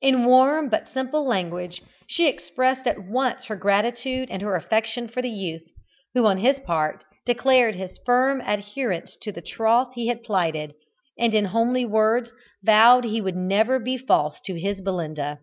In 0.00 0.26
warm 0.26 0.68
but 0.68 0.86
simple 0.88 1.26
language 1.26 1.82
she 2.06 2.28
expressed 2.28 2.86
at 2.86 3.00
once 3.02 3.46
her 3.46 3.56
gratitude 3.56 4.30
and 4.30 4.40
her 4.40 4.54
affection 4.54 5.08
for 5.08 5.20
the 5.20 5.28
youth, 5.28 5.64
who, 6.14 6.24
on 6.24 6.38
his 6.38 6.60
part, 6.60 7.02
declared 7.24 7.74
his 7.74 7.98
firm 8.06 8.40
adherence 8.42 9.16
to 9.22 9.32
the 9.32 9.42
troth 9.42 9.92
he 9.94 10.06
had 10.06 10.22
plighted, 10.22 10.74
and 11.18 11.34
in 11.34 11.46
homely 11.46 11.84
words 11.84 12.30
vowed 12.62 13.02
that 13.02 13.08
he 13.10 13.20
would 13.20 13.34
never 13.34 13.80
be 13.80 13.98
false 13.98 14.40
to 14.42 14.54
his 14.54 14.80
Belinda. 14.80 15.40